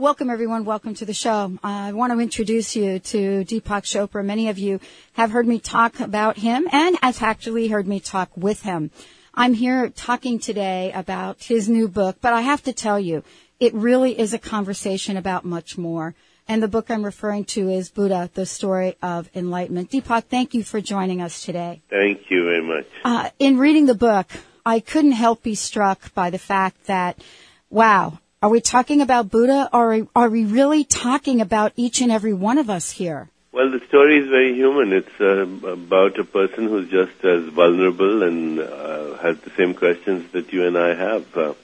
Welcome, 0.00 0.30
everyone. 0.30 0.64
Welcome 0.64 0.94
to 0.94 1.04
the 1.04 1.12
show. 1.12 1.52
Uh, 1.62 1.68
I 1.68 1.92
want 1.92 2.10
to 2.10 2.18
introduce 2.20 2.74
you 2.74 3.00
to 3.00 3.44
Deepak 3.44 3.84
Chopra. 3.84 4.24
Many 4.24 4.48
of 4.48 4.58
you 4.58 4.80
have 5.12 5.30
heard 5.30 5.46
me 5.46 5.58
talk 5.58 6.00
about 6.00 6.38
him 6.38 6.66
and 6.72 6.96
have 7.02 7.22
actually 7.22 7.68
heard 7.68 7.86
me 7.86 8.00
talk 8.00 8.34
with 8.34 8.62
him. 8.62 8.90
I'm 9.34 9.52
here 9.52 9.90
talking 9.90 10.38
today 10.38 10.90
about 10.92 11.42
his 11.42 11.68
new 11.68 11.86
book, 11.86 12.16
but 12.22 12.32
I 12.32 12.40
have 12.40 12.62
to 12.62 12.72
tell 12.72 12.98
you, 12.98 13.22
it 13.58 13.74
really 13.74 14.18
is 14.18 14.32
a 14.32 14.38
conversation 14.38 15.18
about 15.18 15.44
much 15.44 15.76
more. 15.76 16.14
And 16.48 16.62
the 16.62 16.68
book 16.68 16.90
I'm 16.90 17.04
referring 17.04 17.44
to 17.56 17.68
is 17.68 17.90
Buddha, 17.90 18.30
the 18.32 18.46
Story 18.46 18.96
of 19.02 19.28
Enlightenment. 19.34 19.90
Deepak, 19.90 20.24
thank 20.30 20.54
you 20.54 20.64
for 20.64 20.80
joining 20.80 21.20
us 21.20 21.44
today. 21.44 21.82
Thank 21.90 22.30
you 22.30 22.44
very 22.44 22.62
much. 22.62 22.86
Uh, 23.04 23.28
in 23.38 23.58
reading 23.58 23.84
the 23.84 23.94
book, 23.94 24.28
I 24.64 24.80
couldn't 24.80 25.12
help 25.12 25.42
be 25.42 25.54
struck 25.54 26.14
by 26.14 26.30
the 26.30 26.38
fact 26.38 26.86
that, 26.86 27.22
wow, 27.68 28.18
are 28.42 28.48
we 28.48 28.60
talking 28.60 29.02
about 29.02 29.30
Buddha 29.30 29.68
or 29.70 30.06
are 30.16 30.30
we 30.30 30.46
really 30.46 30.84
talking 30.84 31.42
about 31.42 31.72
each 31.76 32.00
and 32.00 32.10
every 32.10 32.32
one 32.32 32.56
of 32.56 32.70
us 32.70 32.90
here? 32.90 33.28
Well, 33.52 33.70
the 33.70 33.84
story 33.88 34.18
is 34.18 34.30
very 34.30 34.54
human. 34.54 34.92
It's 34.94 35.20
uh, 35.20 35.68
about 35.68 36.18
a 36.18 36.24
person 36.24 36.68
who's 36.68 36.88
just 36.88 37.22
as 37.22 37.44
vulnerable 37.52 38.22
and 38.22 38.60
uh, 38.60 39.16
has 39.18 39.38
the 39.40 39.50
same 39.58 39.74
questions 39.74 40.32
that 40.32 40.52
you 40.52 40.66
and 40.66 40.78
I 40.78 40.94
have. 40.94 41.36
Uh, 41.36 41.54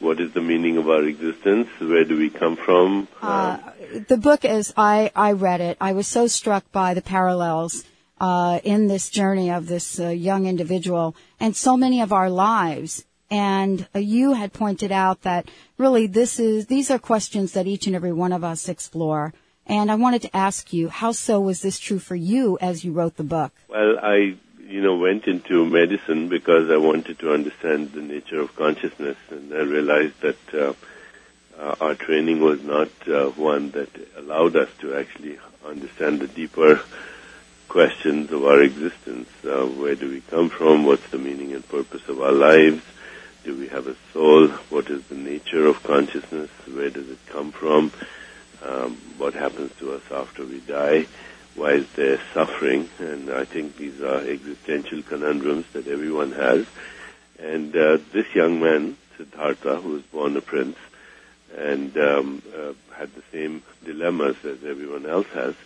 what 0.00 0.20
is 0.20 0.32
the 0.32 0.42
meaning 0.42 0.76
of 0.76 0.90
our 0.90 1.02
existence? 1.02 1.68
Where 1.78 2.04
do 2.04 2.18
we 2.18 2.28
come 2.28 2.56
from? 2.56 3.08
Uh, 3.22 3.58
the 4.08 4.18
book, 4.18 4.44
as 4.44 4.74
I, 4.76 5.12
I 5.16 5.32
read 5.32 5.62
it, 5.62 5.78
I 5.80 5.92
was 5.92 6.08
so 6.08 6.26
struck 6.26 6.70
by 6.72 6.92
the 6.92 7.02
parallels 7.02 7.84
uh, 8.20 8.60
in 8.64 8.88
this 8.88 9.08
journey 9.08 9.50
of 9.50 9.66
this 9.66 9.98
uh, 9.98 10.08
young 10.08 10.46
individual 10.46 11.16
and 11.40 11.56
so 11.56 11.76
many 11.76 12.02
of 12.02 12.12
our 12.12 12.28
lives 12.28 13.04
and 13.32 13.88
uh, 13.94 13.98
you 13.98 14.34
had 14.34 14.52
pointed 14.52 14.92
out 14.92 15.22
that 15.22 15.50
really 15.78 16.06
this 16.06 16.38
is, 16.38 16.66
these 16.66 16.90
are 16.90 16.98
questions 16.98 17.52
that 17.52 17.66
each 17.66 17.86
and 17.86 17.96
every 17.96 18.12
one 18.12 18.30
of 18.30 18.44
us 18.44 18.68
explore. 18.68 19.32
And 19.66 19.90
I 19.90 19.94
wanted 19.94 20.20
to 20.22 20.36
ask 20.36 20.70
you, 20.74 20.90
how 20.90 21.12
so 21.12 21.40
was 21.40 21.62
this 21.62 21.78
true 21.78 21.98
for 21.98 22.14
you 22.14 22.58
as 22.60 22.84
you 22.84 22.92
wrote 22.92 23.16
the 23.16 23.24
book? 23.24 23.52
Well, 23.68 23.98
I, 24.02 24.36
you 24.68 24.82
know, 24.82 24.96
went 24.96 25.26
into 25.26 25.64
medicine 25.64 26.28
because 26.28 26.70
I 26.70 26.76
wanted 26.76 27.20
to 27.20 27.32
understand 27.32 27.92
the 27.92 28.02
nature 28.02 28.38
of 28.38 28.54
consciousness, 28.54 29.16
and 29.30 29.50
I 29.54 29.60
realized 29.60 30.20
that 30.20 30.54
uh, 30.54 30.74
uh, 31.58 31.76
our 31.80 31.94
training 31.94 32.42
was 32.42 32.62
not 32.62 32.90
uh, 33.08 33.30
one 33.30 33.70
that 33.70 33.88
allowed 34.18 34.56
us 34.56 34.68
to 34.80 34.94
actually 34.94 35.38
understand 35.64 36.20
the 36.20 36.28
deeper 36.28 36.82
questions 37.68 38.30
of 38.30 38.44
our 38.44 38.60
existence. 38.60 39.30
Uh, 39.42 39.64
where 39.64 39.94
do 39.94 40.10
we 40.10 40.20
come 40.20 40.50
from? 40.50 40.84
What's 40.84 41.08
the 41.08 41.18
meaning 41.18 41.54
and 41.54 41.66
purpose 41.66 42.06
of 42.08 42.20
our 42.20 42.32
lives? 42.32 42.82
Do 43.44 43.56
we 43.58 43.66
have 43.68 43.88
a 43.88 43.96
soul? 44.12 44.46
What 44.70 44.88
is 44.88 45.02
the 45.08 45.16
nature 45.16 45.66
of 45.66 45.82
consciousness? 45.82 46.48
Where 46.72 46.90
does 46.90 47.08
it 47.10 47.18
come 47.26 47.50
from? 47.50 47.90
Um, 48.62 48.96
what 49.18 49.34
happens 49.34 49.72
to 49.80 49.94
us 49.94 50.02
after 50.12 50.44
we 50.44 50.60
die? 50.60 51.06
Why 51.56 51.72
is 51.72 51.90
there 51.94 52.20
suffering? 52.32 52.88
And 53.00 53.30
I 53.30 53.44
think 53.44 53.76
these 53.76 54.00
are 54.00 54.20
existential 54.20 55.02
conundrums 55.02 55.66
that 55.72 55.88
everyone 55.88 56.30
has. 56.32 56.66
And 57.40 57.74
uh, 57.76 57.98
this 58.12 58.32
young 58.32 58.60
man, 58.60 58.96
Siddhartha, 59.16 59.80
who 59.80 59.94
was 59.94 60.02
born 60.02 60.36
a 60.36 60.40
prince, 60.40 60.78
and 61.56 61.96
um, 61.98 62.42
uh, 62.56 62.74
had 62.94 63.12
the 63.12 63.22
same 63.32 63.64
dilemmas 63.84 64.36
as 64.44 64.62
everyone 64.64 65.04
else 65.04 65.26
has. 65.34 65.56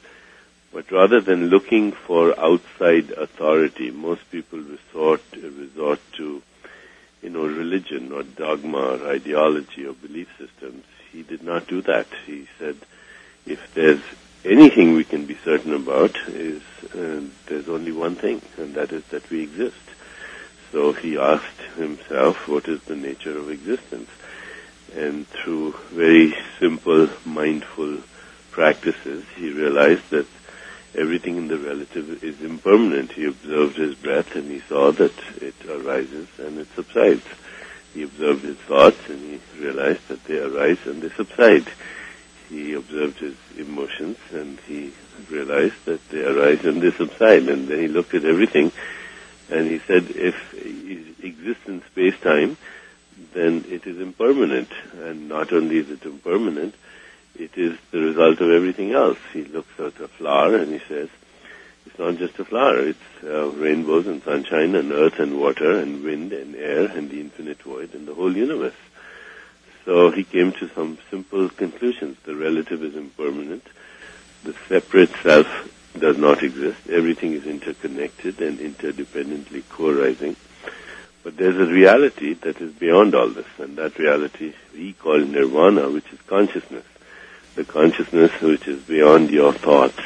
But 0.72 0.90
rather 0.90 1.20
than 1.20 1.48
looking 1.48 1.92
for 1.92 2.38
outside 2.40 3.10
authority, 3.10 3.90
most 3.90 4.30
people 4.30 4.60
resort 4.60 5.22
resort 5.34 6.00
to 6.14 6.42
you 7.36 7.56
religion 7.56 8.12
or 8.12 8.22
dogma 8.22 8.78
or 8.78 9.10
ideology 9.10 9.86
or 9.86 9.92
belief 9.92 10.28
systems. 10.38 10.84
He 11.12 11.22
did 11.22 11.42
not 11.42 11.66
do 11.66 11.82
that. 11.82 12.06
He 12.26 12.46
said, 12.58 12.76
if 13.46 13.74
there's 13.74 14.02
anything 14.44 14.94
we 14.94 15.04
can 15.04 15.26
be 15.26 15.36
certain 15.44 15.74
about 15.74 16.16
is 16.28 16.62
uh, 16.94 17.22
there's 17.46 17.68
only 17.68 17.92
one 17.92 18.14
thing, 18.14 18.42
and 18.56 18.74
that 18.74 18.92
is 18.92 19.04
that 19.06 19.28
we 19.30 19.42
exist. 19.42 19.76
So 20.72 20.92
he 20.92 21.18
asked 21.18 21.60
himself, 21.76 22.48
what 22.48 22.68
is 22.68 22.82
the 22.82 22.96
nature 22.96 23.38
of 23.38 23.50
existence? 23.50 24.10
And 24.94 25.26
through 25.28 25.72
very 25.90 26.34
simple, 26.58 27.08
mindful 27.24 27.98
practices, 28.50 29.24
he 29.36 29.52
realized 29.52 30.10
that 30.10 30.26
everything 30.96 31.36
in 31.36 31.48
the 31.48 31.58
relative 31.58 32.24
is 32.24 32.40
impermanent. 32.42 33.12
He 33.12 33.26
observed 33.26 33.76
his 33.76 33.94
breath 33.94 34.34
and 34.34 34.50
he 34.50 34.60
saw 34.60 34.92
that 34.92 35.12
it 35.40 35.54
arises 35.68 36.28
and 36.38 36.58
it 36.58 36.68
subsides. 36.74 37.24
He 37.94 38.02
observed 38.02 38.42
his 38.42 38.56
thoughts 38.58 39.08
and 39.08 39.18
he 39.20 39.40
realized 39.60 40.08
that 40.08 40.24
they 40.24 40.38
arise 40.38 40.78
and 40.86 41.02
they 41.02 41.10
subside. 41.10 41.66
He 42.48 42.74
observed 42.74 43.18
his 43.18 43.34
emotions 43.56 44.18
and 44.32 44.58
he 44.60 44.92
realized 45.30 45.84
that 45.86 46.06
they 46.10 46.24
arise 46.24 46.64
and 46.64 46.80
they 46.80 46.92
subside. 46.92 47.48
And 47.48 47.68
then 47.68 47.78
he 47.78 47.88
looked 47.88 48.14
at 48.14 48.24
everything 48.24 48.72
and 49.50 49.66
he 49.68 49.78
said, 49.80 50.04
if 50.10 50.54
it 50.54 51.24
exists 51.24 51.66
in 51.66 51.82
space-time, 51.90 52.56
then 53.32 53.64
it 53.68 53.86
is 53.86 54.00
impermanent. 54.00 54.68
And 55.02 55.28
not 55.28 55.52
only 55.52 55.78
is 55.78 55.90
it 55.90 56.04
impermanent, 56.04 56.74
it 57.40 57.56
is 57.56 57.78
the 57.90 58.00
result 58.00 58.40
of 58.40 58.50
everything 58.50 58.92
else. 58.92 59.18
He 59.32 59.44
looks 59.44 59.78
at 59.78 60.00
a 60.00 60.08
flower 60.08 60.56
and 60.56 60.72
he 60.72 60.80
says, 60.88 61.08
it's 61.86 61.98
not 61.98 62.16
just 62.16 62.38
a 62.38 62.44
flower, 62.44 62.78
it's 62.78 62.98
uh, 63.24 63.48
rainbows 63.50 64.06
and 64.06 64.22
sunshine 64.22 64.74
and 64.74 64.92
earth 64.92 65.18
and 65.18 65.40
water 65.40 65.78
and 65.78 66.02
wind 66.02 66.32
and 66.32 66.56
air 66.56 66.86
and 66.86 67.10
the 67.10 67.20
infinite 67.20 67.62
void 67.62 67.94
and 67.94 68.06
the 68.06 68.14
whole 68.14 68.36
universe. 68.36 68.74
So 69.84 70.10
he 70.10 70.24
came 70.24 70.52
to 70.52 70.68
some 70.70 70.98
simple 71.10 71.48
conclusions. 71.48 72.18
The 72.24 72.34
relative 72.34 72.82
is 72.82 72.96
impermanent. 72.96 73.64
The 74.42 74.54
separate 74.68 75.14
self 75.22 75.46
does 75.96 76.18
not 76.18 76.42
exist. 76.42 76.88
Everything 76.88 77.32
is 77.32 77.46
interconnected 77.46 78.40
and 78.42 78.58
interdependently 78.58 79.62
co-arising. 79.68 80.36
But 81.22 81.36
there's 81.36 81.56
a 81.56 81.72
reality 81.72 82.34
that 82.34 82.60
is 82.60 82.72
beyond 82.72 83.14
all 83.14 83.28
this, 83.28 83.46
and 83.58 83.76
that 83.78 83.98
reality 83.98 84.54
we 84.74 84.92
call 84.92 85.18
nirvana, 85.18 85.88
which 85.88 86.12
is 86.12 86.20
consciousness 86.26 86.84
the 87.56 87.64
consciousness 87.64 88.30
which 88.40 88.68
is 88.68 88.82
beyond 88.82 89.30
your 89.30 89.52
thoughts 89.52 89.98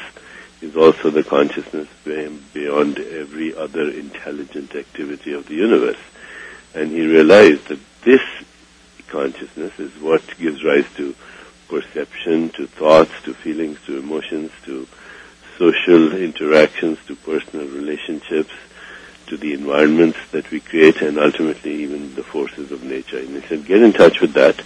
is 0.62 0.76
also 0.76 1.10
the 1.10 1.24
consciousness 1.24 1.88
beyond 2.04 2.98
every 2.98 3.54
other 3.54 3.90
intelligent 3.90 4.74
activity 4.74 5.32
of 5.32 5.46
the 5.48 5.54
universe. 5.54 5.98
And 6.74 6.90
he 6.90 7.04
realized 7.04 7.66
that 7.68 7.80
this 8.02 8.22
consciousness 9.08 9.78
is 9.80 9.92
what 10.00 10.22
gives 10.38 10.64
rise 10.64 10.86
to 10.96 11.14
perception, 11.68 12.50
to 12.50 12.66
thoughts, 12.66 13.10
to 13.24 13.34
feelings, 13.34 13.78
to 13.86 13.98
emotions, 13.98 14.52
to 14.64 14.86
social 15.58 16.14
interactions, 16.14 16.98
to 17.06 17.16
personal 17.16 17.66
relationships, 17.66 18.52
to 19.26 19.36
the 19.36 19.54
environments 19.54 20.18
that 20.30 20.50
we 20.50 20.60
create, 20.60 21.02
and 21.02 21.18
ultimately 21.18 21.82
even 21.82 22.14
the 22.14 22.22
forces 22.22 22.70
of 22.70 22.84
nature. 22.84 23.18
And 23.18 23.30
he 23.30 23.40
said, 23.48 23.66
get 23.66 23.82
in 23.82 23.92
touch 23.92 24.20
with 24.20 24.34
that 24.34 24.62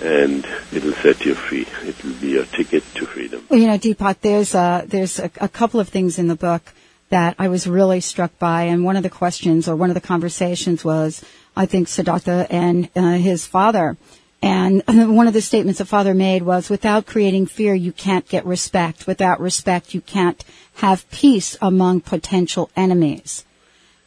and 0.00 0.46
it'll 0.72 0.92
set 0.94 1.24
you 1.24 1.34
free. 1.34 1.66
It 1.82 2.02
will 2.04 2.14
be 2.14 2.28
your 2.28 2.44
ticket 2.44 2.84
to 2.94 3.06
freedom. 3.06 3.46
Well, 3.48 3.58
you 3.58 3.66
know, 3.66 3.78
Deepak, 3.78 4.20
there's 4.20 4.54
a, 4.54 4.84
there's 4.86 5.18
a, 5.18 5.30
a 5.40 5.48
couple 5.48 5.80
of 5.80 5.88
things 5.88 6.18
in 6.18 6.28
the 6.28 6.36
book 6.36 6.72
that 7.10 7.34
I 7.38 7.48
was 7.48 7.66
really 7.66 8.00
struck 8.00 8.38
by, 8.38 8.64
and 8.64 8.84
one 8.84 8.96
of 8.96 9.02
the 9.02 9.10
questions 9.10 9.68
or 9.68 9.76
one 9.76 9.90
of 9.90 9.94
the 9.94 10.00
conversations 10.00 10.84
was, 10.84 11.24
I 11.56 11.66
think, 11.66 11.88
Siddhartha 11.88 12.46
and 12.50 12.88
uh, 12.94 13.12
his 13.12 13.46
father. 13.46 13.96
And 14.42 14.82
one 14.86 15.26
of 15.26 15.32
the 15.32 15.40
statements 15.40 15.78
the 15.78 15.84
father 15.84 16.14
made 16.14 16.42
was, 16.42 16.68
without 16.70 17.06
creating 17.06 17.46
fear, 17.46 17.74
you 17.74 17.92
can't 17.92 18.28
get 18.28 18.44
respect. 18.44 19.06
Without 19.06 19.40
respect, 19.40 19.94
you 19.94 20.00
can't 20.00 20.44
have 20.74 21.10
peace 21.10 21.56
among 21.60 22.02
potential 22.02 22.70
enemies. 22.76 23.44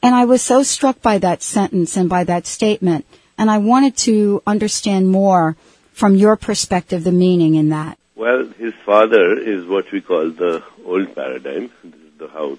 And 0.03 0.15
I 0.15 0.25
was 0.25 0.41
so 0.41 0.63
struck 0.63 1.01
by 1.01 1.17
that 1.19 1.44
sentence 1.44 1.97
and 1.97 2.09
by 2.09 2.23
that 2.23 2.47
statement. 2.47 3.05
And 3.37 3.49
I 3.51 3.57
wanted 3.57 3.97
to 3.97 4.41
understand 4.45 5.09
more 5.09 5.57
from 5.91 6.15
your 6.15 6.35
perspective, 6.35 7.03
the 7.03 7.11
meaning 7.11 7.55
in 7.55 7.69
that? 7.69 7.97
Well, 8.15 8.47
his 8.57 8.73
father 8.85 9.38
is 9.39 9.65
what 9.65 9.91
we 9.91 10.01
call 10.01 10.29
the 10.29 10.63
old 10.85 11.15
paradigm. 11.15 11.71
This 11.83 11.93
is 11.93 12.17
the, 12.17 12.27
how 12.27 12.57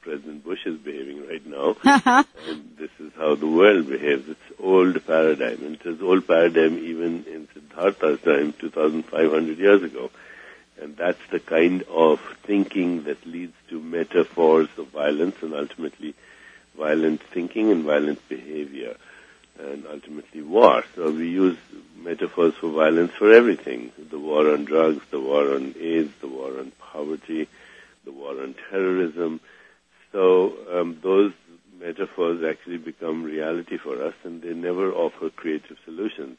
President 0.00 0.44
Bush 0.44 0.66
is 0.66 0.78
behaving 0.78 1.26
right 1.26 1.46
now. 1.46 1.76
Uh-huh. 1.84 2.24
and 2.48 2.76
this 2.78 2.90
is 2.98 3.12
how 3.16 3.34
the 3.34 3.46
world 3.46 3.88
behaves. 3.88 4.28
It's 4.28 4.60
old 4.60 5.04
paradigm. 5.06 5.64
And 5.64 5.74
it 5.74 5.84
was 5.84 6.00
old 6.02 6.26
paradigm 6.26 6.78
even 6.78 7.24
in 7.26 7.48
Siddhartha's 7.54 8.20
time, 8.22 8.52
2,500 8.58 9.58
years 9.58 9.82
ago. 9.82 10.10
And 10.80 10.96
that's 10.96 11.20
the 11.30 11.40
kind 11.40 11.82
of 11.90 12.20
thinking 12.44 13.04
that 13.04 13.26
leads 13.26 13.54
to 13.70 13.80
metaphors 13.80 14.68
of 14.78 14.88
violence 14.88 15.36
and 15.42 15.54
ultimately 15.54 16.14
violent 16.76 17.20
thinking 17.22 17.70
and 17.72 17.84
violent 17.84 18.26
behavior, 18.28 18.96
and 19.58 19.86
ultimately 19.86 20.42
war. 20.42 20.84
So 20.94 21.10
we 21.10 21.28
use 21.28 21.56
metaphors 21.96 22.54
for 22.54 22.70
violence 22.70 23.12
for 23.18 23.32
everything. 23.32 23.92
The 24.10 24.18
war 24.18 24.52
on 24.52 24.64
drugs, 24.64 25.02
the 25.10 25.20
war 25.20 25.54
on 25.54 25.74
AIDS, 25.78 26.12
the 26.20 26.28
war 26.28 26.58
on 26.58 26.72
poverty, 26.78 27.48
the 28.04 28.12
war 28.12 28.40
on 28.42 28.54
terrorism. 28.70 29.40
So 30.12 30.54
um, 30.72 30.98
those 31.02 31.32
metaphors 31.78 32.44
actually 32.44 32.78
become 32.78 33.24
reality 33.24 33.78
for 33.78 34.02
us 34.02 34.14
and 34.24 34.42
they 34.42 34.54
never 34.54 34.92
offer 34.92 35.30
creative 35.30 35.76
solutions. 35.84 36.38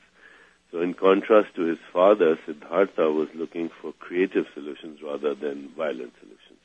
So 0.72 0.82
in 0.82 0.94
contrast 0.94 1.56
to 1.56 1.64
his 1.64 1.80
father, 1.92 2.38
Siddhartha 2.46 3.12
was 3.12 3.30
looking 3.34 3.70
for 3.82 3.92
creative 3.94 4.46
solutions 4.54 5.00
rather 5.02 5.34
than 5.34 5.70
violent 5.76 6.14
solutions. 6.20 6.60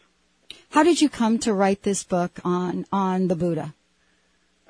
How 0.70 0.82
did 0.82 1.00
you 1.00 1.08
come 1.08 1.38
to 1.40 1.54
write 1.54 1.82
this 1.82 2.04
book 2.04 2.40
on, 2.44 2.84
on 2.92 3.28
the 3.28 3.36
Buddha? 3.36 3.74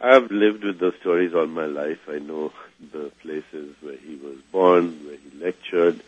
I've 0.00 0.30
lived 0.30 0.64
with 0.64 0.78
those 0.78 0.94
stories 1.00 1.34
all 1.34 1.46
my 1.46 1.66
life. 1.66 2.08
I 2.08 2.18
know 2.18 2.52
the 2.92 3.10
places 3.22 3.74
where 3.80 3.96
he 3.96 4.16
was 4.16 4.36
born, 4.52 5.06
where 5.06 5.16
he 5.16 5.38
lectured, 5.38 6.00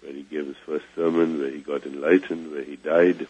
where 0.00 0.12
he 0.12 0.22
gave 0.22 0.46
his 0.46 0.56
first 0.64 0.84
sermon, 0.94 1.38
where 1.38 1.50
he 1.50 1.60
got 1.60 1.84
enlightened, 1.84 2.52
where 2.52 2.62
he 2.62 2.76
died. 2.76 3.26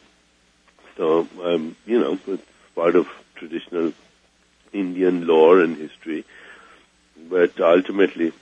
So, 0.97 1.29
um, 1.43 1.77
you 1.87 1.99
know, 1.99 2.19
it's 2.27 2.43
part 2.75 2.95
of 2.95 3.09
traditional 3.35 3.93
Indian 4.73 5.27
lore 5.27 5.61
and 5.61 5.77
history. 5.77 6.25
But 7.29 7.59
ultimately, 7.61 8.33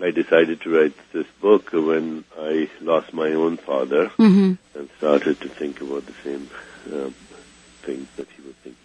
I 0.00 0.10
decided 0.10 0.62
to 0.62 0.70
write 0.70 0.94
this 1.12 1.26
book 1.40 1.72
when 1.72 2.24
I 2.38 2.70
lost 2.80 3.12
my 3.12 3.32
own 3.32 3.58
father 3.58 4.06
mm-hmm. 4.08 4.54
and 4.78 4.88
started 4.96 5.40
to 5.42 5.48
think 5.48 5.80
about 5.80 6.06
the 6.06 6.14
same 6.24 6.50
um, 6.92 7.14
things 7.82 8.08
that 8.16 8.28
he 8.30 8.42
was 8.42 8.54
thinking. 8.62 8.81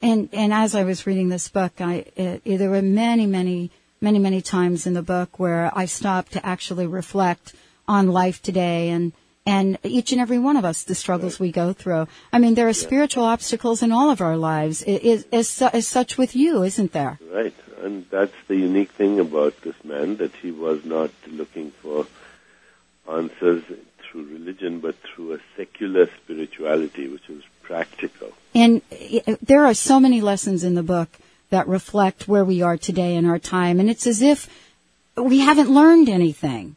And 0.00 0.28
and 0.32 0.52
as 0.52 0.74
I 0.74 0.84
was 0.84 1.06
reading 1.06 1.28
this 1.28 1.48
book, 1.48 1.80
I 1.80 2.04
it, 2.16 2.42
there 2.44 2.70
were 2.70 2.82
many 2.82 3.26
many 3.26 3.70
many 4.00 4.18
many 4.18 4.40
times 4.40 4.86
in 4.86 4.94
the 4.94 5.02
book 5.02 5.38
where 5.38 5.70
I 5.74 5.86
stopped 5.86 6.32
to 6.32 6.46
actually 6.46 6.86
reflect 6.86 7.54
on 7.86 8.08
life 8.08 8.40
today 8.40 8.90
and 8.90 9.12
and 9.44 9.78
each 9.82 10.12
and 10.12 10.20
every 10.20 10.38
one 10.38 10.58
of 10.58 10.66
us, 10.66 10.84
the 10.84 10.94
struggles 10.94 11.34
right. 11.34 11.46
we 11.46 11.52
go 11.52 11.72
through. 11.72 12.06
I 12.30 12.38
mean, 12.38 12.54
there 12.54 12.66
are 12.66 12.68
yeah. 12.68 12.86
spiritual 12.88 13.24
obstacles 13.24 13.82
in 13.82 13.92
all 13.92 14.10
of 14.10 14.20
our 14.20 14.36
lives. 14.36 14.82
Is, 14.82 15.24
is, 15.32 15.62
is 15.72 15.88
such 15.88 16.18
with 16.18 16.36
you, 16.36 16.62
isn't 16.64 16.92
there? 16.92 17.18
Right, 17.32 17.54
and 17.82 18.04
that's 18.10 18.36
the 18.46 18.56
unique 18.56 18.90
thing 18.90 19.18
about 19.18 19.58
this 19.62 19.82
man 19.82 20.18
that 20.18 20.34
he 20.34 20.50
was 20.50 20.84
not 20.84 21.10
looking 21.26 21.70
for 21.70 22.06
answers 23.10 23.64
through 24.02 24.26
religion, 24.26 24.80
but 24.80 24.96
through 24.96 25.32
a 25.32 25.38
secular 25.56 26.10
spirituality, 26.22 27.08
which 27.08 27.30
is 27.30 27.42
practical. 27.68 28.32
And 28.54 28.80
there 29.42 29.64
are 29.64 29.74
so 29.74 30.00
many 30.00 30.20
lessons 30.20 30.64
in 30.64 30.74
the 30.74 30.82
book 30.82 31.10
that 31.50 31.68
reflect 31.68 32.26
where 32.26 32.44
we 32.44 32.62
are 32.62 32.78
today 32.78 33.14
in 33.14 33.26
our 33.26 33.38
time, 33.38 33.78
and 33.78 33.88
it's 33.90 34.06
as 34.06 34.22
if 34.22 34.48
we 35.16 35.40
haven't 35.40 35.70
learned 35.70 36.08
anything. 36.08 36.76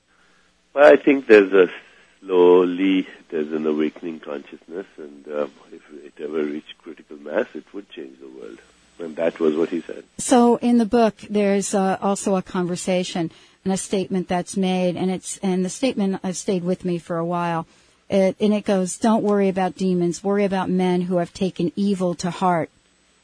Well, 0.74 0.92
I 0.92 0.98
think 0.98 1.28
there's 1.28 1.54
a 1.54 1.72
slowly 2.20 3.08
there's 3.30 3.52
an 3.54 3.66
awakening 3.66 4.20
consciousness, 4.20 4.86
and 4.98 5.28
uh, 5.28 5.48
if 5.72 5.82
it 5.94 6.14
ever 6.22 6.44
reached 6.44 6.78
critical 6.84 7.18
mass, 7.18 7.48
it 7.56 7.64
would 7.74 7.90
change 7.90 8.20
the 8.20 8.28
world. 8.28 8.60
And 9.00 9.16
that 9.16 9.40
was 9.40 9.56
what 9.56 9.70
he 9.70 9.82
said. 9.82 10.04
So 10.18 10.58
in 10.58 10.78
the 10.78 10.86
book, 10.86 11.16
there's 11.30 11.74
uh, 11.74 11.98
also 12.02 12.36
a 12.36 12.42
conversation 12.42 13.32
and 13.64 13.74
a 13.74 13.78
statement 13.78 14.28
that's 14.28 14.58
made, 14.58 14.96
and 14.98 15.10
it's 15.10 15.38
and 15.38 15.64
the 15.64 15.70
statement 15.70 16.24
has 16.24 16.38
stayed 16.38 16.64
with 16.64 16.84
me 16.84 17.00
for 17.00 17.18
a 17.18 17.26
while. 17.26 17.66
It, 18.12 18.36
and 18.40 18.54
it 18.54 18.66
goes, 18.66 18.98
"Don't 18.98 19.24
worry 19.24 19.50
about 19.50 19.76
demons. 19.76 20.24
Worry 20.24 20.46
about 20.46 20.70
men 20.70 21.02
who 21.02 21.18
have 21.18 21.34
taken 21.34 21.72
evil 21.76 22.14
to 22.16 22.30
heart." 22.30 22.70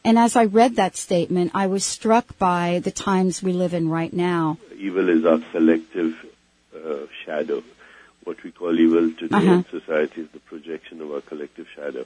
And 0.04 0.18
as 0.18 0.36
I 0.36 0.46
read 0.46 0.78
that 0.78 0.96
statement, 0.96 1.52
I 1.54 1.68
was 1.68 1.84
struck 1.84 2.38
by 2.40 2.80
the 2.84 2.92
times 2.92 3.44
we 3.44 3.52
live 3.52 3.74
in 3.74 3.90
right 3.90 4.14
now. 4.14 4.58
Evil 4.78 5.10
is 5.10 5.26
our 5.26 5.40
collective 5.52 6.16
uh, 6.74 7.08
shadow 7.26 7.62
what 8.28 8.44
we 8.44 8.52
call 8.52 8.78
evil 8.78 9.10
today 9.14 9.38
uh-huh. 9.38 9.52
in 9.54 9.66
society 9.72 10.22
is 10.22 10.28
the 10.34 10.40
projection 10.40 11.02
of 11.02 11.12
our 11.12 11.22
collective 11.22 11.66
shadow. 11.74 12.06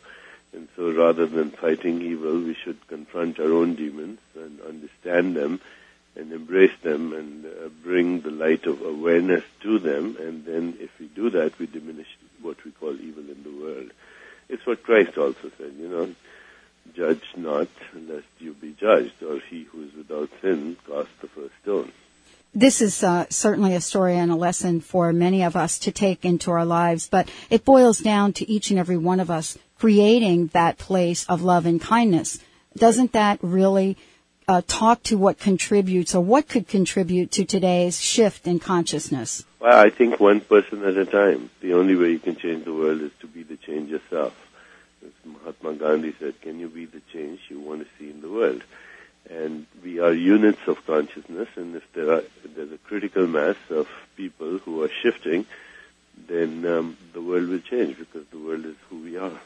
And 0.53 0.67
so 0.75 0.91
rather 0.91 1.25
than 1.25 1.49
fighting 1.49 2.01
evil, 2.01 2.39
we 2.39 2.53
should 2.53 2.87
confront 2.87 3.39
our 3.39 3.51
own 3.51 3.73
demons 3.73 4.19
and 4.35 4.61
understand 4.61 5.35
them 5.35 5.59
and 6.15 6.31
embrace 6.31 6.77
them 6.83 7.13
and 7.13 7.45
uh, 7.45 7.69
bring 7.83 8.21
the 8.21 8.29
light 8.29 8.67
of 8.67 8.83
awareness 8.83 9.43
to 9.61 9.79
them. 9.79 10.15
And 10.19 10.45
then 10.45 10.77
if 10.79 10.91
we 10.99 11.07
do 11.07 11.31
that, 11.31 11.57
we 11.57 11.65
diminish 11.65 12.15
what 12.41 12.63
we 12.63 12.71
call 12.71 12.99
evil 12.99 13.23
in 13.29 13.43
the 13.43 13.63
world. 13.63 13.91
It's 14.49 14.65
what 14.65 14.83
Christ 14.83 15.17
also 15.17 15.51
said, 15.57 15.73
you 15.79 15.87
know, 15.87 16.13
judge 16.95 17.23
not 17.37 17.69
lest 17.95 18.25
you 18.39 18.53
be 18.53 18.75
judged, 18.79 19.23
or 19.23 19.39
he 19.39 19.63
who 19.63 19.83
is 19.83 19.93
without 19.93 20.29
sin 20.41 20.77
cast 20.87 21.09
the 21.21 21.27
first 21.27 21.53
stone 21.61 21.91
this 22.53 22.81
is 22.81 23.03
uh, 23.03 23.25
certainly 23.29 23.75
a 23.75 23.81
story 23.81 24.17
and 24.17 24.31
a 24.31 24.35
lesson 24.35 24.81
for 24.81 25.13
many 25.13 25.43
of 25.43 25.55
us 25.55 25.79
to 25.79 25.91
take 25.91 26.25
into 26.25 26.51
our 26.51 26.65
lives, 26.65 27.07
but 27.07 27.29
it 27.49 27.63
boils 27.63 27.99
down 27.99 28.33
to 28.33 28.49
each 28.49 28.69
and 28.71 28.79
every 28.79 28.97
one 28.97 29.19
of 29.19 29.31
us 29.31 29.57
creating 29.79 30.47
that 30.47 30.77
place 30.77 31.25
of 31.27 31.41
love 31.41 31.65
and 31.65 31.79
kindness. 31.79 32.39
Doesn't 32.75 33.13
that 33.13 33.39
really 33.41 33.97
uh, 34.47 34.61
talk 34.67 35.03
to 35.03 35.17
what 35.17 35.39
contributes 35.39 36.15
or 36.15 36.21
what 36.21 36.47
could 36.47 36.67
contribute 36.67 37.31
to 37.31 37.45
today's 37.45 37.99
shift 37.99 38.47
in 38.47 38.59
consciousness? 38.59 39.45
Well, 39.59 39.77
I 39.77 39.89
think 39.89 40.19
one 40.19 40.41
person 40.41 40.83
at 40.83 40.97
a 40.97 41.05
time. 41.05 41.49
The 41.61 41.73
only 41.73 41.95
way 41.95 42.11
you 42.11 42.19
can 42.19 42.35
change 42.35 42.65
the 42.65 42.73
world 42.73 43.01
is 43.01 43.11
to 43.21 43.27
be 43.27 43.43
the 43.43 43.57
change 43.57 43.89
yourself. 43.91 44.35
As 45.03 45.11
Mahatma 45.25 45.73
Gandhi 45.73 46.15
said, 46.19 46.41
can 46.41 46.59
you 46.59 46.67
be 46.67 46.85
the 46.85 47.01
change 47.13 47.39
you 47.49 47.59
want 47.59 47.81
to 47.81 47.87
see 47.97 48.09
in 48.09 48.21
the 48.21 48.29
world? 48.29 48.63
and 49.29 49.67
we 49.83 49.99
are 49.99 50.13
units 50.13 50.61
of 50.67 50.85
consciousness 50.85 51.47
and 51.55 51.75
if 51.75 51.93
there 51.93 52.11
are 52.11 52.23
if 52.43 52.55
there's 52.55 52.71
a 52.71 52.77
critical 52.79 53.27
mass 53.27 53.55
of 53.69 53.87
people 54.15 54.57
who 54.59 54.83
are 54.83 54.89
shifting 55.01 55.45
then 56.27 56.65
um, 56.65 56.97
the 57.13 57.21
world 57.21 57.47
will 57.47 57.59
change 57.59 57.97
because 57.97 58.25
the 58.27 58.39
world 58.39 58.65
is 58.65 58.75
who 58.89 58.97
we 58.97 59.17
are 59.17 59.39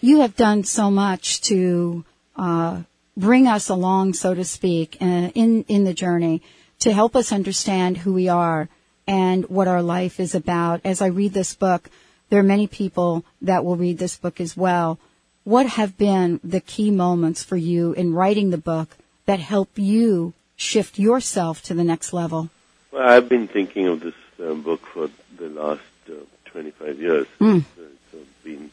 you 0.00 0.20
have 0.20 0.36
done 0.36 0.62
so 0.64 0.90
much 0.90 1.40
to 1.40 2.04
uh, 2.36 2.80
bring 3.18 3.46
us 3.46 3.68
along 3.68 4.14
so 4.14 4.32
to 4.34 4.44
speak 4.44 4.96
uh, 5.00 5.28
in 5.34 5.64
in 5.64 5.84
the 5.84 5.94
journey 5.94 6.40
to 6.78 6.92
help 6.92 7.14
us 7.16 7.32
understand 7.32 7.98
who 7.98 8.12
we 8.12 8.28
are 8.28 8.68
and 9.06 9.48
what 9.48 9.68
our 9.68 9.82
life 9.82 10.20
is 10.20 10.34
about 10.34 10.80
as 10.84 11.02
i 11.02 11.06
read 11.06 11.32
this 11.34 11.54
book 11.54 11.90
there 12.30 12.40
are 12.40 12.54
many 12.54 12.66
people 12.66 13.24
that 13.42 13.64
will 13.64 13.76
read 13.76 13.98
this 13.98 14.16
book 14.16 14.40
as 14.40 14.56
well 14.56 14.98
what 15.44 15.66
have 15.66 15.96
been 15.96 16.40
the 16.44 16.60
key 16.60 16.90
moments 16.90 17.42
for 17.42 17.56
you 17.56 17.92
in 17.94 18.12
writing 18.12 18.50
the 18.50 18.58
book 18.72 18.96
that 19.24 19.40
help 19.40 19.70
you 19.78 20.34
shift 20.56 20.98
yourself 20.98 21.62
to 21.62 21.72
the 21.72 21.84
next 21.84 22.12
level? 22.12 22.50
Well, 22.92 23.08
I've 23.08 23.28
been 23.28 23.48
thinking 23.48 23.86
of 23.86 24.00
this 24.00 24.14
um, 24.40 24.60
book 24.62 24.84
for 24.84 25.08
the 25.38 25.48
last 25.48 25.80
uh, 26.10 26.14
25 26.46 27.00
years. 27.00 27.26
Mm. 27.40 27.58
It's, 27.58 27.66
uh, 27.78 28.18
it's 28.18 28.44
been 28.44 28.70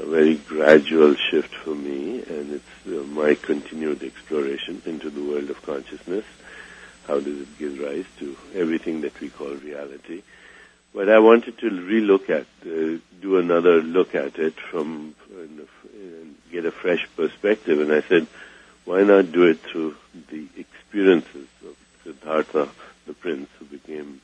a 0.00 0.06
very 0.06 0.34
gradual 0.36 1.14
shift 1.14 1.54
for 1.54 1.74
me, 1.74 2.22
and 2.22 2.52
it's 2.52 2.86
uh, 2.86 3.04
my 3.12 3.34
continued 3.34 4.02
exploration 4.02 4.82
into 4.86 5.08
the 5.10 5.22
world 5.22 5.50
of 5.50 5.62
consciousness. 5.62 6.24
How 7.06 7.20
does 7.20 7.42
it 7.42 7.58
give 7.58 7.78
rise 7.78 8.06
to 8.18 8.36
everything 8.54 9.02
that 9.02 9.20
we 9.20 9.28
call 9.28 9.54
reality? 9.54 10.22
But 10.92 11.08
I 11.08 11.18
wanted 11.18 11.58
to 11.58 11.70
relook 11.70 12.30
at, 12.30 12.46
uh, 12.64 12.98
do 13.20 13.38
another 13.38 13.82
look 13.82 14.14
at 14.14 14.38
it 14.38 14.54
from, 14.70 15.14
get 16.50 16.64
a 16.64 16.72
fresh 16.72 17.06
perspective, 17.16 17.80
and 17.80 17.92
I 17.92 18.00
said, 18.02 18.26
why 18.84 19.02
not 19.02 19.32
do 19.32 19.44
it 19.44 19.60
through 19.60 19.96
the 20.30 20.46
experiences 20.56 21.48
of 21.66 21.76
Siddhartha, 22.04 22.68
the 23.06 23.14
prince 23.14 23.48
who 23.58 23.64
became 23.64 24.20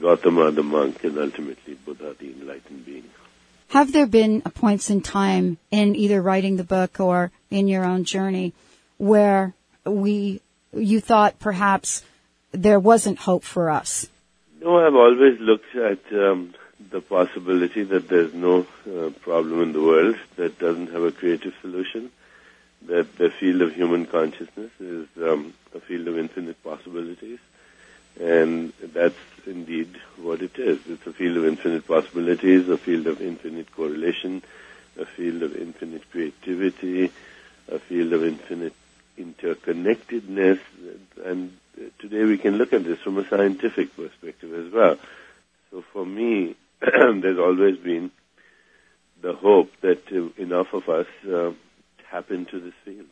Gautama, 0.00 0.50
the 0.50 0.62
monk, 0.62 1.04
and 1.04 1.18
ultimately 1.18 1.74
Buddha, 1.74 2.14
the 2.18 2.32
enlightened 2.32 2.84
being? 2.84 3.04
Have 3.68 3.92
there 3.92 4.06
been 4.06 4.40
points 4.40 4.88
in 4.88 5.02
time 5.02 5.58
in 5.70 5.94
either 5.94 6.22
writing 6.22 6.56
the 6.56 6.64
book 6.64 7.00
or 7.00 7.30
in 7.50 7.68
your 7.68 7.84
own 7.84 8.04
journey 8.04 8.54
where 8.96 9.54
we, 9.84 10.40
you 10.72 11.00
thought 11.00 11.38
perhaps 11.38 12.02
there 12.52 12.80
wasn't 12.80 13.18
hope 13.18 13.44
for 13.44 13.68
us? 13.68 14.08
No, 14.60 14.78
I've 14.78 14.94
always 14.94 15.38
looked 15.38 15.76
at 15.76 16.00
um, 16.12 16.54
the 16.90 17.02
possibility 17.02 17.82
that 17.84 18.08
there's 18.08 18.32
no 18.32 18.66
uh, 18.86 19.10
problem 19.20 19.62
in 19.62 19.72
the 19.72 19.82
world 19.82 20.16
that 20.36 20.58
doesn't 20.58 20.90
have 20.90 21.02
a 21.02 21.12
creative 21.12 21.52
solution 21.60 22.10
that 22.86 23.16
the 23.18 23.30
field 23.30 23.60
of 23.60 23.74
human 23.74 24.06
consciousness 24.06 24.70
is 24.80 25.06
um, 25.20 25.52
a 25.74 25.80
field 25.80 26.08
of 26.08 26.18
infinite 26.18 26.62
possibilities. 26.62 27.38
And 28.20 28.72
that's 28.80 29.18
indeed 29.46 29.96
what 30.16 30.42
it 30.42 30.58
is. 30.58 30.80
It's 30.88 31.06
a 31.06 31.12
field 31.12 31.36
of 31.36 31.44
infinite 31.46 31.86
possibilities, 31.86 32.68
a 32.68 32.76
field 32.76 33.06
of 33.06 33.20
infinite 33.20 33.72
correlation, 33.74 34.42
a 34.98 35.06
field 35.06 35.42
of 35.42 35.56
infinite 35.56 36.10
creativity, 36.10 37.12
a 37.68 37.78
field 37.78 38.12
of 38.12 38.24
infinite 38.24 38.74
interconnectedness. 39.18 40.58
And 41.24 41.56
today 41.98 42.24
we 42.24 42.38
can 42.38 42.56
look 42.56 42.72
at 42.72 42.84
this 42.84 42.98
from 43.00 43.18
a 43.18 43.28
scientific 43.28 43.94
perspective 43.94 44.52
as 44.54 44.72
well. 44.72 44.98
So 45.70 45.82
for 45.92 46.04
me, 46.04 46.56
there's 46.80 47.38
always 47.38 47.76
been 47.76 48.10
the 49.20 49.34
hope 49.34 49.72
that 49.80 50.10
enough 50.38 50.72
of 50.72 50.88
us 50.88 51.06
uh, 51.30 51.52
tap 52.10 52.30
into 52.30 52.60
this 52.60 52.74
field. 52.84 53.06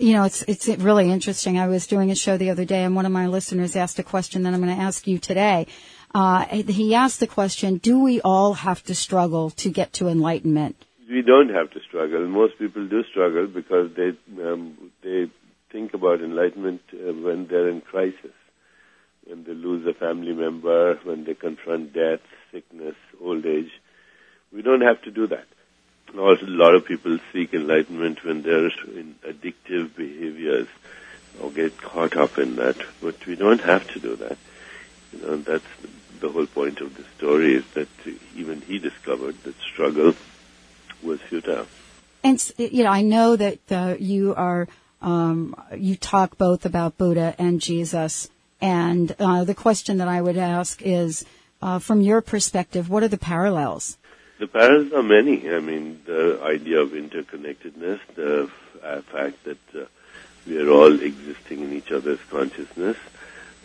You 0.00 0.14
know, 0.14 0.24
it's 0.24 0.40
it's 0.48 0.66
really 0.66 1.10
interesting. 1.10 1.58
I 1.58 1.66
was 1.66 1.86
doing 1.86 2.10
a 2.10 2.14
show 2.14 2.38
the 2.38 2.48
other 2.48 2.64
day, 2.64 2.84
and 2.84 2.96
one 2.96 3.04
of 3.04 3.12
my 3.12 3.26
listeners 3.26 3.76
asked 3.76 3.98
a 3.98 4.02
question 4.02 4.44
that 4.44 4.54
I'm 4.54 4.62
going 4.62 4.74
to 4.74 4.82
ask 4.82 5.06
you 5.06 5.18
today. 5.18 5.66
Uh, 6.14 6.46
he 6.46 6.94
asked 6.94 7.20
the 7.20 7.26
question: 7.26 7.76
Do 7.76 8.02
we 8.02 8.18
all 8.22 8.54
have 8.54 8.82
to 8.84 8.94
struggle 8.94 9.50
to 9.62 9.68
get 9.68 9.92
to 9.94 10.08
enlightenment? 10.08 10.86
We 11.10 11.20
don't 11.20 11.50
have 11.50 11.70
to 11.72 11.80
struggle. 11.86 12.26
Most 12.26 12.58
people 12.58 12.88
do 12.88 13.04
struggle 13.10 13.46
because 13.46 13.90
they 13.94 14.12
um, 14.42 14.90
they 15.02 15.30
think 15.70 15.92
about 15.92 16.22
enlightenment 16.22 16.80
uh, 16.94 17.12
when 17.12 17.46
they're 17.50 17.68
in 17.68 17.82
crisis, 17.82 18.36
when 19.26 19.44
they 19.44 19.52
lose 19.52 19.86
a 19.86 19.92
family 19.92 20.32
member, 20.32 20.98
when 21.04 21.24
they 21.24 21.34
confront 21.34 21.92
death, 21.92 22.24
sickness, 22.50 22.96
old 23.22 23.44
age. 23.44 23.70
We 24.50 24.62
don't 24.62 24.80
have 24.80 25.02
to 25.02 25.10
do 25.10 25.26
that. 25.26 25.46
A 26.14 26.36
lot 26.42 26.74
of 26.74 26.84
people 26.84 27.18
seek 27.32 27.54
enlightenment 27.54 28.24
when 28.24 28.42
they're 28.42 28.66
in 28.66 29.14
addictive 29.26 29.94
behaviors 29.94 30.68
or 31.40 31.50
get 31.50 31.80
caught 31.80 32.16
up 32.16 32.38
in 32.38 32.56
that, 32.56 32.76
but 33.00 33.24
we 33.26 33.36
don't 33.36 33.60
have 33.60 33.86
to 33.92 34.00
do 34.00 34.16
that. 34.16 34.36
You 35.12 35.20
know, 35.22 35.36
that's 35.36 35.64
the 36.20 36.28
whole 36.28 36.46
point 36.46 36.80
of 36.80 36.96
the 36.96 37.04
story 37.16 37.54
is 37.54 37.64
that 37.74 37.88
even 38.36 38.60
he 38.60 38.78
discovered 38.78 39.42
that 39.44 39.54
struggle 39.60 40.14
was 41.02 41.20
futile. 41.20 41.66
And 42.22 42.52
you 42.58 42.84
know, 42.84 42.90
I 42.90 43.02
know 43.02 43.36
that 43.36 43.72
uh, 43.72 43.96
you 43.98 44.34
are 44.34 44.68
um, 45.00 45.56
you 45.74 45.96
talk 45.96 46.36
both 46.36 46.66
about 46.66 46.98
Buddha 46.98 47.34
and 47.38 47.60
Jesus, 47.60 48.28
and 48.60 49.14
uh, 49.18 49.44
the 49.44 49.54
question 49.54 49.98
that 49.98 50.08
I 50.08 50.20
would 50.20 50.36
ask 50.36 50.82
is, 50.82 51.24
uh, 51.62 51.78
from 51.78 52.02
your 52.02 52.20
perspective, 52.20 52.90
what 52.90 53.02
are 53.02 53.08
the 53.08 53.16
parallels? 53.16 53.96
The 54.40 54.46
parallels 54.46 54.90
are 54.94 55.02
many. 55.02 55.50
I 55.50 55.60
mean, 55.60 56.00
the 56.06 56.40
idea 56.42 56.80
of 56.80 56.92
interconnectedness, 56.92 58.00
the 58.14 58.48
f- 58.48 58.82
uh, 58.82 59.00
fact 59.02 59.44
that 59.44 59.58
uh, 59.74 59.84
we 60.46 60.56
are 60.58 60.70
all 60.70 60.98
existing 60.98 61.60
in 61.60 61.74
each 61.74 61.92
other's 61.92 62.20
consciousness. 62.30 62.96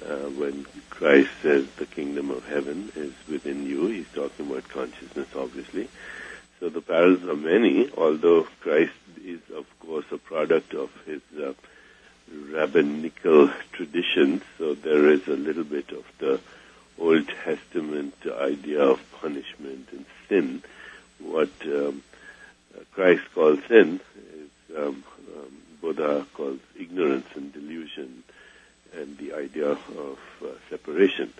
Uh, 0.05 0.27
when 0.31 0.65
Christ 0.89 1.29
says 1.41 1.65
the 1.77 1.85
kingdom 1.85 2.29
of 2.29 2.45
heaven 2.45 2.91
is 2.93 3.13
within 3.29 3.65
you, 3.65 3.87
he's 3.87 4.09
talking 4.13 4.51
about 4.51 4.67
consciousness, 4.67 5.29
obviously. 5.33 5.87
So 6.59 6.67
the 6.67 6.81
parallels 6.81 7.23
are 7.23 7.37
many, 7.37 7.89
although 7.95 8.45
Christ 8.59 8.91
is, 9.23 9.39
of 9.55 9.65
course, 9.79 10.05
a 10.11 10.17
product 10.17 10.73
of 10.73 10.91
his 11.05 11.21
uh, 11.41 11.53
rabbinical 12.51 13.49
tradition. 13.71 14.41
So 14.57 14.73
there 14.73 15.07
is 15.09 15.25
a 15.29 15.37
little 15.37 15.63
bit 15.63 15.91
of 15.91 16.03
the 16.17 16.41
Old 16.99 17.29
Testament 17.45 18.13
idea 18.27 18.81
of 18.81 18.99
punishment 19.21 19.87
and 19.93 20.05
sin. 20.27 20.63
What 21.19 21.49
um, 21.65 22.03
Christ 22.93 23.23
calls 23.33 23.59
sin 23.67 23.99
is 24.33 24.77
um, 24.77 25.03
um, 25.35 25.57
Buddha 25.81 26.25
calls 26.33 26.59
ignorance 26.79 27.27
and 27.35 27.53
delusion, 27.53 28.23
and 28.93 29.17
the 29.17 29.33
idea 29.33 29.71
of 29.71 30.19
uh, 30.43 30.47
separation. 30.69 31.33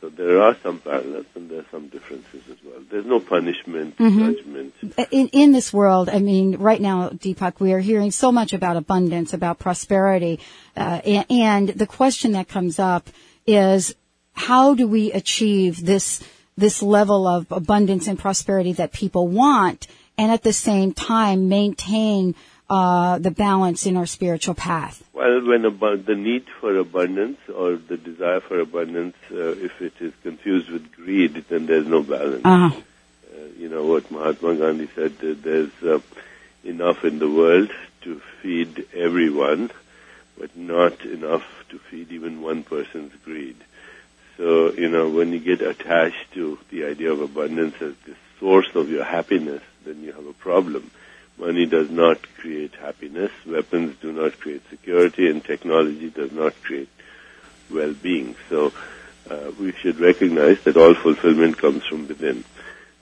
So 0.00 0.08
there 0.08 0.42
are 0.42 0.56
some 0.64 0.80
parallels 0.80 1.26
and 1.36 1.48
there 1.48 1.60
are 1.60 1.66
some 1.70 1.86
differences 1.86 2.42
as 2.50 2.56
well. 2.64 2.80
There's 2.90 3.06
no 3.06 3.20
punishment, 3.20 3.96
mm-hmm. 3.96 4.32
judgment. 4.32 4.74
In, 5.12 5.28
in 5.28 5.52
this 5.52 5.72
world, 5.72 6.08
I 6.08 6.18
mean, 6.18 6.56
right 6.56 6.80
now, 6.80 7.10
Deepak, 7.10 7.60
we 7.60 7.72
are 7.72 7.78
hearing 7.78 8.10
so 8.10 8.32
much 8.32 8.52
about 8.52 8.76
abundance, 8.76 9.32
about 9.32 9.60
prosperity, 9.60 10.40
uh, 10.76 11.00
and, 11.04 11.26
and 11.30 11.68
the 11.68 11.86
question 11.86 12.32
that 12.32 12.48
comes 12.48 12.80
up 12.80 13.10
is, 13.46 13.94
how 14.32 14.74
do 14.74 14.88
we 14.88 15.12
achieve 15.12 15.86
this 15.86 16.20
this 16.56 16.82
level 16.82 17.26
of 17.26 17.50
abundance 17.50 18.06
and 18.06 18.18
prosperity 18.18 18.72
that 18.74 18.92
people 18.92 19.28
want, 19.28 19.86
and 20.18 20.30
at 20.30 20.42
the 20.42 20.52
same 20.52 20.92
time 20.92 21.48
maintain 21.48 22.34
uh, 22.68 23.18
the 23.18 23.30
balance 23.30 23.86
in 23.86 23.96
our 23.96 24.06
spiritual 24.06 24.54
path? 24.54 25.02
Well, 25.12 25.46
when 25.46 25.66
ab- 25.66 26.06
the 26.06 26.14
need 26.14 26.46
for 26.60 26.76
abundance 26.76 27.38
or 27.54 27.76
the 27.76 27.96
desire 27.96 28.40
for 28.40 28.60
abundance, 28.60 29.16
uh, 29.30 29.36
if 29.36 29.80
it 29.82 29.92
is 30.00 30.12
confused 30.22 30.70
with 30.70 30.90
greed, 30.92 31.44
then 31.48 31.66
there's 31.66 31.86
no 31.86 32.02
balance. 32.02 32.44
Uh-huh. 32.44 32.80
Uh, 33.34 33.46
you 33.58 33.68
know 33.68 33.84
what 33.86 34.10
Mahatma 34.10 34.54
Gandhi 34.54 34.88
said: 34.94 35.18
there's 35.18 35.72
uh, 35.82 36.00
enough 36.64 37.04
in 37.04 37.18
the 37.18 37.30
world 37.30 37.70
to 38.02 38.20
feed 38.40 38.86
everyone, 38.94 39.70
but 40.38 40.56
not 40.56 41.04
enough 41.04 41.44
to 41.70 41.78
feed 41.78 42.10
even 42.10 42.42
one 42.42 42.62
person's 42.62 43.12
greed. 43.24 43.56
So, 44.36 44.72
you 44.72 44.88
know, 44.88 45.10
when 45.10 45.32
you 45.32 45.38
get 45.38 45.60
attached 45.60 46.32
to 46.34 46.58
the 46.70 46.84
idea 46.84 47.12
of 47.12 47.20
abundance 47.20 47.74
as 47.80 47.94
the 48.06 48.16
source 48.40 48.74
of 48.74 48.88
your 48.88 49.04
happiness, 49.04 49.62
then 49.84 50.02
you 50.02 50.12
have 50.12 50.26
a 50.26 50.32
problem 50.32 50.90
Money 51.38 51.66
does 51.66 51.90
not 51.90 52.20
create 52.36 52.74
happiness, 52.74 53.32
weapons 53.46 53.96
do 54.00 54.12
not 54.12 54.38
create 54.38 54.62
security, 54.68 55.28
and 55.28 55.42
technology 55.42 56.10
does 56.10 56.30
not 56.30 56.54
create 56.62 56.88
well-being. 57.70 58.36
So 58.48 58.72
uh, 59.30 59.50
we 59.58 59.72
should 59.72 59.98
recognize 59.98 60.62
that 60.64 60.76
all 60.76 60.94
fulfillment 60.94 61.58
comes 61.58 61.84
from 61.86 62.06
within. 62.06 62.44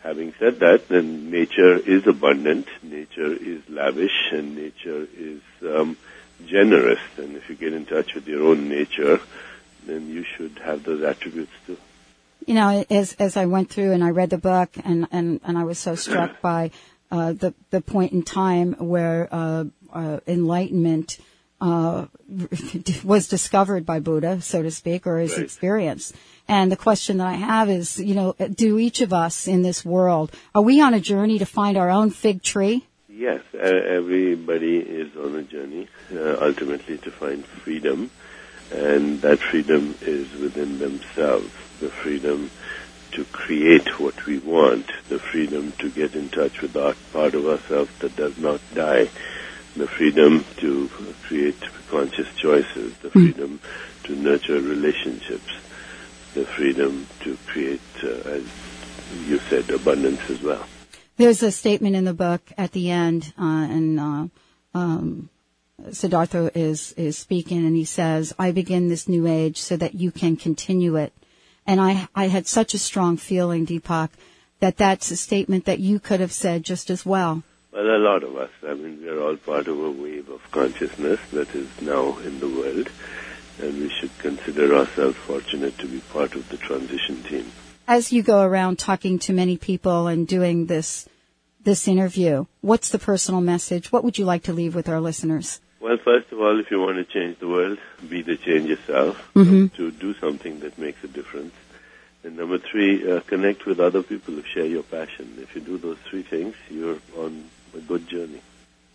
Having 0.02 0.34
said 0.38 0.60
that, 0.60 0.88
then 0.88 1.30
nature 1.30 1.76
is 1.76 2.06
abundant, 2.06 2.66
nature 2.82 3.32
is 3.32 3.60
lavish, 3.68 4.32
and 4.32 4.56
nature 4.56 5.06
is 5.14 5.42
um, 5.62 5.96
generous. 6.46 7.00
And 7.18 7.36
if 7.36 7.50
you 7.50 7.56
get 7.56 7.74
in 7.74 7.84
touch 7.84 8.14
with 8.14 8.26
your 8.26 8.44
own 8.44 8.68
nature, 8.68 9.20
then 9.86 10.08
you 10.08 10.24
should 10.24 10.58
have 10.64 10.84
those 10.84 11.02
attributes 11.02 11.52
too. 11.66 11.76
You 12.46 12.54
know, 12.54 12.84
as 12.90 13.14
as 13.14 13.36
I 13.36 13.46
went 13.46 13.70
through 13.70 13.92
and 13.92 14.02
I 14.02 14.10
read 14.10 14.30
the 14.30 14.38
book, 14.38 14.70
and 14.84 15.06
and 15.10 15.40
and 15.44 15.58
I 15.58 15.64
was 15.64 15.78
so 15.78 15.94
struck 15.94 16.40
by 16.42 16.70
uh, 17.10 17.32
the 17.32 17.54
the 17.70 17.80
point 17.80 18.12
in 18.12 18.22
time 18.22 18.74
where 18.74 19.28
uh, 19.30 19.64
uh, 19.92 20.20
enlightenment 20.26 21.18
uh, 21.60 22.06
was 23.04 23.28
discovered 23.28 23.84
by 23.84 24.00
Buddha, 24.00 24.40
so 24.40 24.62
to 24.62 24.70
speak, 24.70 25.06
or 25.06 25.18
his 25.18 25.32
right. 25.32 25.44
experience. 25.44 26.12
And 26.48 26.72
the 26.72 26.76
question 26.76 27.18
that 27.18 27.26
I 27.26 27.34
have 27.34 27.68
is, 27.68 27.98
you 28.00 28.14
know, 28.14 28.34
do 28.54 28.78
each 28.78 29.00
of 29.02 29.12
us 29.12 29.46
in 29.46 29.62
this 29.62 29.84
world 29.84 30.32
are 30.54 30.62
we 30.62 30.80
on 30.80 30.94
a 30.94 31.00
journey 31.00 31.38
to 31.38 31.46
find 31.46 31.76
our 31.76 31.90
own 31.90 32.10
fig 32.10 32.42
tree? 32.42 32.86
Yes, 33.08 33.42
everybody 33.52 34.78
is 34.78 35.14
on 35.16 35.36
a 35.36 35.42
journey 35.42 35.88
uh, 36.12 36.38
ultimately 36.40 36.96
to 36.98 37.10
find 37.10 37.44
freedom, 37.44 38.10
and 38.70 39.20
that 39.22 39.38
freedom 39.38 39.94
is 40.00 40.32
within 40.34 40.78
themselves. 40.78 41.50
The 41.80 41.88
freedom 41.88 42.50
to 43.12 43.24
create 43.26 43.98
what 43.98 44.26
we 44.26 44.38
want, 44.38 44.90
the 45.08 45.18
freedom 45.18 45.72
to 45.72 45.90
get 45.90 46.14
in 46.14 46.28
touch 46.28 46.60
with 46.60 46.72
that 46.74 46.96
part 47.12 47.34
of 47.34 47.46
ourselves 47.46 47.90
that 47.98 48.14
does 48.16 48.38
not 48.38 48.60
die, 48.74 49.08
the 49.76 49.86
freedom 49.86 50.44
to 50.58 50.88
create 51.22 51.60
conscious 51.88 52.32
choices, 52.36 52.96
the 52.98 53.08
hmm. 53.10 53.26
freedom 53.26 53.58
mm. 53.58 54.02
to 54.04 54.16
nurture 54.16 54.60
relationships, 54.60 55.52
the 56.34 56.44
freedom 56.44 57.06
to 57.20 57.36
create, 57.46 57.80
uh, 58.02 58.08
as 58.08 58.44
you 59.26 59.38
said, 59.38 59.68
abundance 59.70 60.28
as 60.30 60.42
well. 60.42 60.64
There's 61.16 61.42
a 61.42 61.50
statement 61.50 61.96
in 61.96 62.04
the 62.04 62.14
book 62.14 62.40
at 62.56 62.72
the 62.72 62.90
end, 62.90 63.32
uh, 63.38 63.42
and 63.42 64.00
uh, 64.00 64.26
um, 64.74 65.28
Siddhartha 65.92 66.50
is 66.54 66.92
is 66.92 67.18
speaking, 67.18 67.64
and 67.66 67.74
he 67.74 67.84
says, 67.84 68.34
"I 68.38 68.52
begin 68.52 68.88
this 68.88 69.08
new 69.08 69.26
age 69.26 69.58
so 69.58 69.76
that 69.76 69.94
you 69.94 70.10
can 70.10 70.36
continue 70.36 70.96
it." 70.96 71.12
And 71.66 71.80
I, 71.80 72.08
I 72.14 72.28
had 72.28 72.46
such 72.46 72.74
a 72.74 72.78
strong 72.78 73.16
feeling, 73.16 73.66
Deepak, 73.66 74.10
that 74.60 74.76
that's 74.76 75.10
a 75.10 75.16
statement 75.16 75.64
that 75.64 75.78
you 75.78 76.00
could 76.00 76.20
have 76.20 76.32
said 76.32 76.64
just 76.64 76.90
as 76.90 77.04
well. 77.06 77.42
Well, 77.72 77.86
a 77.86 77.98
lot 77.98 78.22
of 78.24 78.36
us. 78.36 78.50
I 78.66 78.74
mean, 78.74 79.00
we're 79.02 79.22
all 79.22 79.36
part 79.36 79.68
of 79.68 79.78
a 79.78 79.90
wave 79.90 80.28
of 80.28 80.40
consciousness 80.50 81.20
that 81.32 81.54
is 81.54 81.68
now 81.80 82.18
in 82.18 82.40
the 82.40 82.48
world, 82.48 82.88
and 83.60 83.80
we 83.80 83.88
should 83.88 84.16
consider 84.18 84.74
ourselves 84.76 85.16
fortunate 85.16 85.78
to 85.78 85.86
be 85.86 86.00
part 86.00 86.34
of 86.34 86.48
the 86.48 86.56
transition 86.56 87.22
team. 87.22 87.50
As 87.86 88.12
you 88.12 88.22
go 88.22 88.42
around 88.42 88.78
talking 88.78 89.18
to 89.20 89.32
many 89.32 89.56
people 89.56 90.06
and 90.06 90.26
doing 90.26 90.66
this 90.66 91.08
this 91.62 91.86
interview, 91.86 92.46
what's 92.62 92.88
the 92.88 92.98
personal 92.98 93.40
message? 93.40 93.92
What 93.92 94.02
would 94.02 94.18
you 94.18 94.24
like 94.24 94.44
to 94.44 94.52
leave 94.52 94.74
with 94.74 94.88
our 94.88 95.00
listeners? 95.00 95.60
Well, 95.80 95.96
first 95.96 96.30
of 96.30 96.40
all, 96.40 96.60
if 96.60 96.70
you 96.70 96.78
want 96.78 96.96
to 96.96 97.04
change 97.04 97.38
the 97.38 97.48
world, 97.48 97.78
be 98.06 98.20
the 98.20 98.36
change 98.36 98.68
yourself 98.68 99.16
mm-hmm. 99.34 99.68
to 99.76 99.90
do 99.90 100.14
something 100.14 100.60
that 100.60 100.78
makes 100.78 101.02
a 101.02 101.08
difference. 101.08 101.54
And 102.22 102.36
number 102.36 102.58
three, 102.58 103.10
uh, 103.10 103.20
connect 103.20 103.64
with 103.64 103.80
other 103.80 104.02
people 104.02 104.34
who 104.34 104.42
share 104.42 104.66
your 104.66 104.82
passion. 104.82 105.38
If 105.40 105.54
you 105.54 105.62
do 105.62 105.78
those 105.78 105.96
three 106.10 106.22
things, 106.22 106.54
you're 106.68 106.98
on 107.16 107.48
a 107.74 107.80
good 107.80 108.06
journey. 108.06 108.42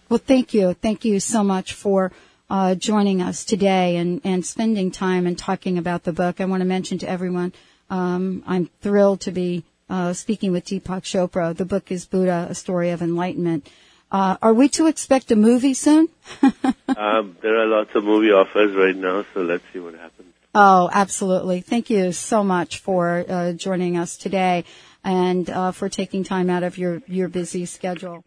Well, 0.09 0.19
thank 0.19 0.53
you. 0.53 0.75
Thank 0.75 1.05
you 1.05 1.19
so 1.19 1.43
much 1.43 1.73
for 1.73 2.11
uh, 2.51 2.75
joining 2.75 3.23
us 3.23 3.43
today 3.43 3.97
and, 3.97 4.21
and 4.23 4.45
spending 4.45 4.91
time 4.91 5.25
and 5.25 5.35
talking 5.35 5.79
about 5.79 6.03
the 6.03 6.13
book. 6.13 6.39
I 6.39 6.45
want 6.45 6.61
to 6.61 6.65
mention 6.65 6.99
to 6.99 7.09
everyone, 7.09 7.53
um, 7.89 8.43
I'm 8.45 8.69
thrilled 8.81 9.21
to 9.21 9.31
be 9.31 9.63
uh, 9.89 10.13
speaking 10.13 10.51
with 10.51 10.65
Deepak 10.65 11.01
Chopra. 11.01 11.55
The 11.55 11.65
book 11.65 11.91
is 11.91 12.05
Buddha, 12.05 12.45
A 12.47 12.53
Story 12.53 12.91
of 12.91 13.01
Enlightenment. 13.01 13.67
Uh, 14.11 14.37
are 14.41 14.53
we 14.53 14.69
to 14.69 14.87
expect 14.87 15.31
a 15.31 15.35
movie 15.35 15.73
soon? 15.73 16.07
um, 16.95 17.37
there 17.41 17.59
are 17.59 17.65
lots 17.65 17.93
of 17.95 18.03
movie 18.03 18.31
offers 18.31 18.75
right 18.75 18.95
now, 18.95 19.25
so 19.33 19.41
let's 19.41 19.63
see 19.73 19.79
what 19.79 19.93
happens. 19.95 20.33
Oh, 20.53 20.89
absolutely. 20.91 21.61
Thank 21.61 21.89
you 21.89 22.13
so 22.13 22.43
much 22.43 22.79
for 22.79 23.25
uh, 23.27 23.53
joining 23.53 23.97
us 23.97 24.15
today 24.15 24.63
and 25.03 25.49
uh, 25.49 25.71
for 25.71 25.89
taking 25.89 26.23
time 26.23 26.49
out 26.49 26.63
of 26.63 26.77
your, 26.77 27.01
your 27.07 27.27
busy 27.27 27.65
schedule. 27.65 28.23